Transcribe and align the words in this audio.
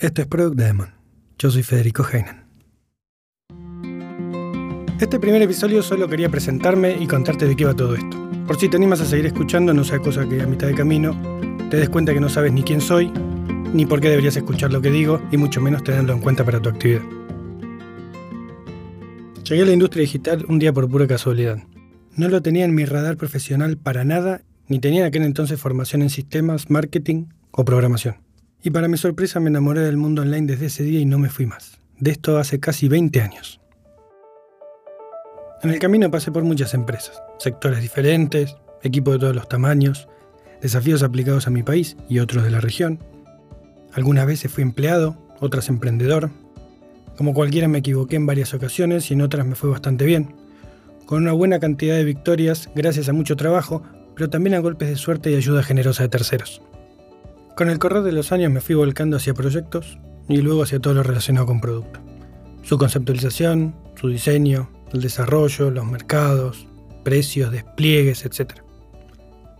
Esto 0.00 0.22
es 0.22 0.28
Product 0.28 0.56
Demon. 0.56 0.94
Yo 1.38 1.50
soy 1.50 1.62
Federico 1.62 2.02
Heinen. 2.10 2.46
Este 4.98 5.20
primer 5.20 5.42
episodio 5.42 5.82
solo 5.82 6.08
quería 6.08 6.30
presentarme 6.30 6.96
y 6.98 7.06
contarte 7.06 7.46
de 7.46 7.54
qué 7.54 7.66
va 7.66 7.74
todo 7.76 7.94
esto. 7.94 8.30
Por 8.46 8.58
si 8.58 8.70
te 8.70 8.78
animas 8.78 9.02
a 9.02 9.04
seguir 9.04 9.26
escuchando, 9.26 9.74
no 9.74 9.84
sea 9.84 9.98
cosa 9.98 10.26
que 10.26 10.40
a 10.40 10.46
mitad 10.46 10.68
de 10.68 10.74
camino 10.74 11.14
te 11.68 11.76
des 11.76 11.90
cuenta 11.90 12.14
que 12.14 12.20
no 12.20 12.30
sabes 12.30 12.50
ni 12.50 12.62
quién 12.62 12.80
soy, 12.80 13.12
ni 13.74 13.84
por 13.84 14.00
qué 14.00 14.08
deberías 14.08 14.36
escuchar 14.36 14.72
lo 14.72 14.80
que 14.80 14.90
digo, 14.90 15.20
y 15.30 15.36
mucho 15.36 15.60
menos 15.60 15.84
tenerlo 15.84 16.14
en 16.14 16.20
cuenta 16.20 16.46
para 16.46 16.62
tu 16.62 16.70
actividad. 16.70 17.02
Llegué 19.44 19.62
a 19.62 19.66
la 19.66 19.72
industria 19.72 20.00
digital 20.00 20.46
un 20.48 20.58
día 20.58 20.72
por 20.72 20.88
pura 20.88 21.06
casualidad. 21.06 21.58
No 22.16 22.30
lo 22.30 22.40
tenía 22.40 22.64
en 22.64 22.74
mi 22.74 22.86
radar 22.86 23.18
profesional 23.18 23.76
para 23.76 24.06
nada, 24.06 24.40
ni 24.66 24.78
tenía 24.78 25.00
en 25.00 25.06
aquel 25.08 25.24
entonces 25.24 25.60
formación 25.60 26.00
en 26.00 26.08
sistemas, 26.08 26.70
marketing 26.70 27.26
o 27.50 27.66
programación. 27.66 28.29
Y 28.62 28.70
para 28.70 28.88
mi 28.88 28.98
sorpresa 28.98 29.40
me 29.40 29.48
enamoré 29.48 29.80
del 29.80 29.96
mundo 29.96 30.22
online 30.22 30.46
desde 30.46 30.66
ese 30.66 30.82
día 30.82 31.00
y 31.00 31.06
no 31.06 31.18
me 31.18 31.30
fui 31.30 31.46
más. 31.46 31.78
De 31.98 32.10
esto 32.10 32.38
hace 32.38 32.60
casi 32.60 32.88
20 32.88 33.20
años. 33.22 33.60
En 35.62 35.70
el 35.70 35.78
camino 35.78 36.10
pasé 36.10 36.30
por 36.30 36.42
muchas 36.42 36.74
empresas, 36.74 37.22
sectores 37.38 37.80
diferentes, 37.80 38.56
equipos 38.82 39.14
de 39.14 39.20
todos 39.20 39.34
los 39.34 39.48
tamaños, 39.48 40.08
desafíos 40.60 41.02
aplicados 41.02 41.46
a 41.46 41.50
mi 41.50 41.62
país 41.62 41.96
y 42.08 42.18
otros 42.18 42.44
de 42.44 42.50
la 42.50 42.60
región. 42.60 42.98
Algunas 43.92 44.26
veces 44.26 44.50
fui 44.50 44.62
empleado, 44.62 45.16
otras 45.40 45.68
emprendedor. 45.68 46.30
Como 47.16 47.34
cualquiera 47.34 47.68
me 47.68 47.78
equivoqué 47.78 48.16
en 48.16 48.26
varias 48.26 48.54
ocasiones 48.54 49.10
y 49.10 49.14
en 49.14 49.22
otras 49.22 49.46
me 49.46 49.54
fue 49.54 49.70
bastante 49.70 50.04
bien, 50.04 50.34
con 51.06 51.22
una 51.22 51.32
buena 51.32 51.58
cantidad 51.60 51.96
de 51.96 52.04
victorias 52.04 52.70
gracias 52.74 53.08
a 53.08 53.12
mucho 53.12 53.36
trabajo, 53.36 53.82
pero 54.14 54.30
también 54.30 54.54
a 54.54 54.60
golpes 54.60 54.88
de 54.88 54.96
suerte 54.96 55.30
y 55.30 55.34
ayuda 55.34 55.62
generosa 55.62 56.04
de 56.04 56.08
terceros. 56.08 56.62
Con 57.56 57.68
el 57.68 57.78
correr 57.78 58.02
de 58.02 58.12
los 58.12 58.32
años 58.32 58.50
me 58.50 58.60
fui 58.60 58.74
volcando 58.74 59.16
hacia 59.16 59.34
proyectos 59.34 59.98
y 60.28 60.38
luego 60.38 60.62
hacia 60.62 60.80
todo 60.80 60.94
lo 60.94 61.02
relacionado 61.02 61.46
con 61.46 61.60
producto. 61.60 62.00
Su 62.62 62.78
conceptualización, 62.78 63.74
su 63.96 64.08
diseño, 64.08 64.70
el 64.92 65.00
desarrollo, 65.02 65.70
los 65.70 65.84
mercados, 65.84 66.66
precios, 67.04 67.52
despliegues, 67.52 68.24
etc. 68.24 68.60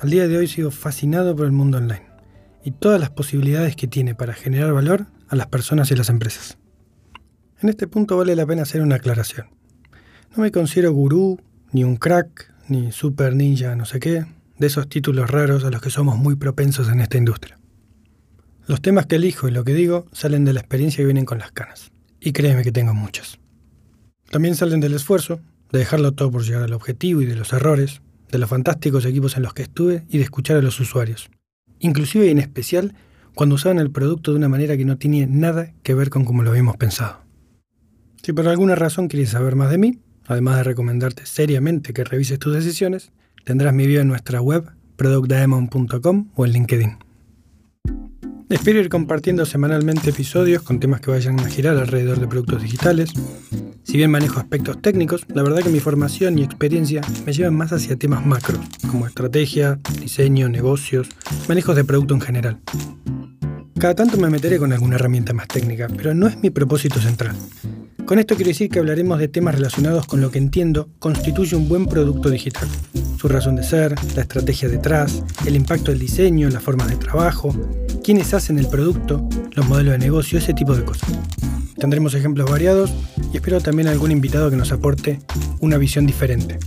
Al 0.00 0.10
día 0.10 0.28
de 0.28 0.36
hoy 0.36 0.46
sigo 0.46 0.70
fascinado 0.70 1.34
por 1.34 1.46
el 1.46 1.52
mundo 1.52 1.78
online 1.78 2.06
y 2.64 2.72
todas 2.72 3.00
las 3.00 3.10
posibilidades 3.10 3.76
que 3.76 3.86
tiene 3.86 4.14
para 4.14 4.34
generar 4.34 4.72
valor 4.72 5.06
a 5.28 5.36
las 5.36 5.46
personas 5.46 5.90
y 5.90 5.96
las 5.96 6.08
empresas. 6.08 6.58
En 7.60 7.68
este 7.68 7.86
punto 7.86 8.16
vale 8.16 8.36
la 8.36 8.46
pena 8.46 8.62
hacer 8.62 8.82
una 8.82 8.96
aclaración. 8.96 9.46
No 10.36 10.42
me 10.42 10.52
considero 10.52 10.92
gurú, 10.92 11.40
ni 11.72 11.84
un 11.84 11.96
crack, 11.96 12.52
ni 12.68 12.92
super 12.92 13.34
ninja, 13.34 13.74
no 13.76 13.86
sé 13.86 14.00
qué, 14.00 14.26
de 14.58 14.66
esos 14.66 14.88
títulos 14.88 15.30
raros 15.30 15.64
a 15.64 15.70
los 15.70 15.80
que 15.80 15.90
somos 15.90 16.18
muy 16.18 16.36
propensos 16.36 16.88
en 16.88 17.00
esta 17.00 17.16
industria. 17.16 17.58
Los 18.66 18.82
temas 18.82 19.06
que 19.06 19.16
elijo 19.16 19.46
y 19.46 19.52
lo 19.52 19.62
que 19.62 19.74
digo 19.74 20.06
salen 20.12 20.44
de 20.44 20.52
la 20.52 20.60
experiencia 20.60 20.98
que 20.98 21.06
vienen 21.06 21.24
con 21.24 21.38
las 21.38 21.52
canas. 21.52 21.92
Y 22.20 22.32
créeme 22.32 22.64
que 22.64 22.72
tengo 22.72 22.94
muchas. 22.94 23.38
También 24.30 24.56
salen 24.56 24.80
del 24.80 24.94
esfuerzo, 24.94 25.40
de 25.70 25.78
dejarlo 25.78 26.12
todo 26.12 26.32
por 26.32 26.44
llegar 26.44 26.64
al 26.64 26.72
objetivo 26.72 27.22
y 27.22 27.26
de 27.26 27.36
los 27.36 27.52
errores, 27.52 28.02
de 28.30 28.38
los 28.38 28.50
fantásticos 28.50 29.04
equipos 29.04 29.36
en 29.36 29.44
los 29.44 29.54
que 29.54 29.62
estuve 29.62 30.04
y 30.08 30.18
de 30.18 30.24
escuchar 30.24 30.56
a 30.56 30.62
los 30.62 30.80
usuarios. 30.80 31.30
Inclusive 31.78 32.26
y 32.26 32.30
en 32.30 32.38
especial 32.38 32.94
cuando 33.36 33.54
usaban 33.54 33.78
el 33.78 33.92
producto 33.92 34.32
de 34.32 34.38
una 34.38 34.48
manera 34.48 34.76
que 34.76 34.84
no 34.84 34.98
tenía 34.98 35.26
nada 35.28 35.72
que 35.84 35.94
ver 35.94 36.10
con 36.10 36.24
como 36.24 36.42
lo 36.42 36.50
habíamos 36.50 36.76
pensado. 36.76 37.20
Si 38.22 38.32
por 38.32 38.48
alguna 38.48 38.74
razón 38.74 39.06
quieres 39.06 39.30
saber 39.30 39.54
más 39.54 39.70
de 39.70 39.78
mí, 39.78 40.00
además 40.26 40.56
de 40.56 40.64
recomendarte 40.64 41.24
seriamente 41.26 41.92
que 41.92 42.02
revises 42.02 42.40
tus 42.40 42.52
decisiones, 42.52 43.12
tendrás 43.44 43.72
mi 43.72 43.86
video 43.86 44.02
en 44.02 44.08
nuestra 44.08 44.40
web 44.40 44.72
productdaemon.com 44.96 46.30
o 46.34 46.46
en 46.46 46.52
LinkedIn. 46.52 47.05
Espero 48.48 48.78
ir 48.78 48.88
compartiendo 48.88 49.44
semanalmente 49.44 50.10
episodios 50.10 50.62
con 50.62 50.78
temas 50.78 51.00
que 51.00 51.10
vayan 51.10 51.40
a 51.40 51.48
girar 51.48 51.76
alrededor 51.76 52.20
de 52.20 52.28
productos 52.28 52.62
digitales. 52.62 53.10
Si 53.82 53.96
bien 53.96 54.12
manejo 54.12 54.38
aspectos 54.38 54.80
técnicos, 54.80 55.26
la 55.34 55.42
verdad 55.42 55.62
que 55.62 55.68
mi 55.68 55.80
formación 55.80 56.38
y 56.38 56.44
experiencia 56.44 57.00
me 57.24 57.32
llevan 57.32 57.56
más 57.56 57.72
hacia 57.72 57.96
temas 57.96 58.24
macros, 58.24 58.60
como 58.88 59.04
estrategia, 59.04 59.80
diseño, 60.00 60.48
negocios, 60.48 61.08
manejos 61.48 61.74
de 61.74 61.84
producto 61.84 62.14
en 62.14 62.20
general. 62.20 62.60
Cada 63.80 63.96
tanto 63.96 64.16
me 64.16 64.30
meteré 64.30 64.58
con 64.58 64.72
alguna 64.72 64.94
herramienta 64.94 65.32
más 65.32 65.48
técnica, 65.48 65.88
pero 65.88 66.14
no 66.14 66.28
es 66.28 66.40
mi 66.40 66.50
propósito 66.50 67.00
central. 67.00 67.34
Con 68.04 68.20
esto 68.20 68.36
quiero 68.36 68.50
decir 68.50 68.70
que 68.70 68.78
hablaremos 68.78 69.18
de 69.18 69.26
temas 69.26 69.56
relacionados 69.56 70.06
con 70.06 70.20
lo 70.20 70.30
que 70.30 70.38
entiendo 70.38 70.88
constituye 71.00 71.56
un 71.56 71.68
buen 71.68 71.86
producto 71.86 72.30
digital. 72.30 72.68
Su 73.18 73.26
razón 73.26 73.56
de 73.56 73.64
ser, 73.64 73.96
la 74.14 74.22
estrategia 74.22 74.68
detrás, 74.68 75.24
el 75.44 75.56
impacto 75.56 75.90
del 75.90 75.98
diseño, 75.98 76.48
las 76.48 76.62
formas 76.62 76.88
de 76.88 76.96
trabajo, 76.96 77.52
quiénes 78.06 78.32
hacen 78.34 78.56
el 78.60 78.68
producto, 78.68 79.28
los 79.56 79.68
modelos 79.68 79.90
de 79.90 79.98
negocio, 79.98 80.38
ese 80.38 80.54
tipo 80.54 80.76
de 80.76 80.84
cosas. 80.84 81.10
Tendremos 81.76 82.14
ejemplos 82.14 82.48
variados 82.48 82.94
y 83.32 83.36
espero 83.36 83.60
también 83.60 83.88
algún 83.88 84.12
invitado 84.12 84.48
que 84.48 84.54
nos 84.54 84.70
aporte 84.70 85.18
una 85.58 85.76
visión 85.76 86.06
diferente. 86.06 86.60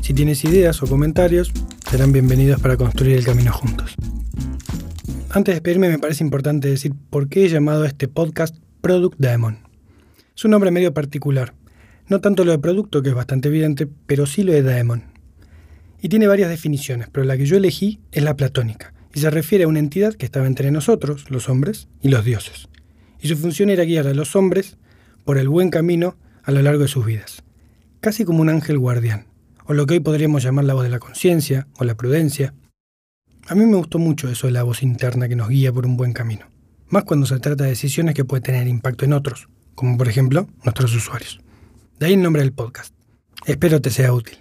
Si 0.00 0.14
tienes 0.14 0.42
ideas 0.46 0.82
o 0.82 0.86
comentarios, 0.86 1.52
serán 1.90 2.12
bienvenidos 2.12 2.58
para 2.58 2.78
construir 2.78 3.18
el 3.18 3.24
camino 3.26 3.52
juntos. 3.52 3.96
Antes 5.28 5.52
de 5.52 5.56
despedirme 5.56 5.90
me 5.90 5.98
parece 5.98 6.24
importante 6.24 6.68
decir 6.68 6.94
por 7.10 7.28
qué 7.28 7.44
he 7.44 7.48
llamado 7.50 7.82
a 7.82 7.88
este 7.88 8.08
podcast 8.08 8.56
Product 8.80 9.18
Diamond. 9.18 9.58
Es 10.34 10.42
un 10.46 10.52
nombre 10.52 10.70
medio 10.70 10.94
particular. 10.94 11.52
No 12.08 12.22
tanto 12.22 12.46
lo 12.46 12.52
de 12.52 12.58
producto, 12.58 13.02
que 13.02 13.10
es 13.10 13.14
bastante 13.14 13.48
evidente, 13.48 13.86
pero 14.06 14.24
sí 14.24 14.42
lo 14.42 14.54
de 14.54 14.62
Daemon. 14.62 15.04
Y 16.00 16.08
tiene 16.08 16.26
varias 16.26 16.48
definiciones, 16.48 17.08
pero 17.12 17.26
la 17.26 17.36
que 17.36 17.44
yo 17.44 17.58
elegí 17.58 18.00
es 18.10 18.22
la 18.22 18.36
platónica, 18.36 18.94
y 19.14 19.20
se 19.20 19.30
refiere 19.30 19.64
a 19.64 19.68
una 19.68 19.78
entidad 19.78 20.14
que 20.14 20.26
estaba 20.26 20.46
entre 20.46 20.70
nosotros, 20.70 21.30
los 21.30 21.48
hombres, 21.48 21.88
y 22.00 22.08
los 22.08 22.24
dioses. 22.24 22.68
Y 23.20 23.28
su 23.28 23.36
función 23.36 23.70
era 23.70 23.84
guiar 23.84 24.06
a 24.06 24.14
los 24.14 24.36
hombres 24.36 24.78
por 25.24 25.38
el 25.38 25.48
buen 25.48 25.70
camino 25.70 26.16
a 26.42 26.52
lo 26.52 26.62
largo 26.62 26.82
de 26.82 26.88
sus 26.88 27.04
vidas, 27.04 27.42
casi 28.00 28.24
como 28.24 28.40
un 28.40 28.48
ángel 28.48 28.78
guardián, 28.78 29.26
o 29.66 29.74
lo 29.74 29.86
que 29.86 29.94
hoy 29.94 30.00
podríamos 30.00 30.42
llamar 30.42 30.64
la 30.64 30.74
voz 30.74 30.84
de 30.84 30.90
la 30.90 30.98
conciencia 30.98 31.68
o 31.78 31.84
la 31.84 31.96
prudencia. 31.96 32.54
A 33.46 33.54
mí 33.54 33.66
me 33.66 33.76
gustó 33.76 33.98
mucho 33.98 34.28
eso 34.28 34.46
de 34.46 34.52
la 34.52 34.62
voz 34.62 34.82
interna 34.82 35.28
que 35.28 35.36
nos 35.36 35.48
guía 35.48 35.72
por 35.72 35.86
un 35.86 35.96
buen 35.96 36.12
camino, 36.12 36.46
más 36.88 37.04
cuando 37.04 37.26
se 37.26 37.38
trata 37.40 37.64
de 37.64 37.70
decisiones 37.70 38.14
que 38.14 38.24
pueden 38.24 38.44
tener 38.44 38.68
impacto 38.68 39.04
en 39.04 39.12
otros, 39.12 39.48
como 39.74 39.98
por 39.98 40.08
ejemplo 40.08 40.48
nuestros 40.64 40.94
usuarios. 40.94 41.40
De 41.98 42.06
ahí 42.06 42.14
el 42.14 42.22
nombre 42.22 42.42
del 42.42 42.52
podcast. 42.52 42.94
Espero 43.46 43.80
te 43.80 43.90
sea 43.90 44.12
útil. 44.12 44.38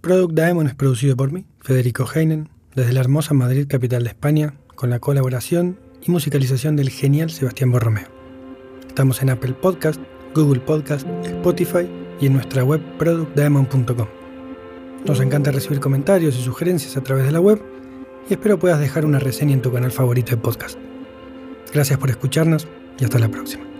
Product 0.00 0.34
Diamond 0.34 0.68
es 0.68 0.74
producido 0.74 1.16
por 1.16 1.32
mí, 1.32 1.44
Federico 1.60 2.08
Heinen, 2.12 2.48
desde 2.78 2.92
la 2.92 3.00
hermosa 3.00 3.34
Madrid, 3.34 3.66
capital 3.68 4.04
de 4.04 4.10
España, 4.10 4.54
con 4.76 4.88
la 4.88 5.00
colaboración 5.00 5.80
y 6.00 6.12
musicalización 6.12 6.76
del 6.76 6.90
genial 6.90 7.28
Sebastián 7.28 7.72
Borromeo. 7.72 8.06
Estamos 8.86 9.20
en 9.20 9.30
Apple 9.30 9.54
Podcast, 9.54 10.00
Google 10.32 10.60
Podcast, 10.60 11.04
Spotify 11.24 11.90
y 12.20 12.26
en 12.26 12.34
nuestra 12.34 12.62
web 12.62 12.80
productdiamond.com. 12.96 14.06
Nos 15.04 15.20
encanta 15.20 15.50
recibir 15.50 15.80
comentarios 15.80 16.36
y 16.36 16.42
sugerencias 16.42 16.96
a 16.96 17.02
través 17.02 17.24
de 17.24 17.32
la 17.32 17.40
web 17.40 17.60
y 18.30 18.34
espero 18.34 18.60
puedas 18.60 18.78
dejar 18.78 19.04
una 19.04 19.18
reseña 19.18 19.54
en 19.54 19.62
tu 19.62 19.72
canal 19.72 19.90
favorito 19.90 20.30
de 20.30 20.36
podcast. 20.36 20.78
Gracias 21.72 21.98
por 21.98 22.10
escucharnos 22.10 22.68
y 22.96 23.04
hasta 23.04 23.18
la 23.18 23.28
próxima. 23.28 23.77